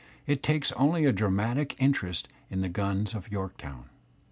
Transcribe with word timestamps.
It 0.25 0.41
takes 0.41 0.71
only 0.71 1.05
a 1.05 1.11
dramatic 1.11 1.75
interest 1.77 2.27
in 2.49 2.61
the 2.61 2.69
guns 2.69 3.13
of 3.13 3.31
Yorktown. 3.31 3.89